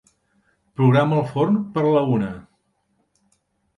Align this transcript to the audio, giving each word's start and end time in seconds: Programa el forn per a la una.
Programa 0.79 1.19
el 1.21 1.29
forn 1.33 1.59
per 1.77 1.85
a 1.85 1.93
la 1.99 2.03
una. 2.17 2.31